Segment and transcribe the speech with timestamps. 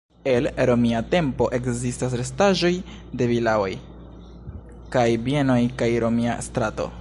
[0.29, 2.71] El romia tempo ekzistas restaĵoj
[3.21, 3.71] de vilaoj
[4.97, 6.89] kaj bienoj kaj romia strato.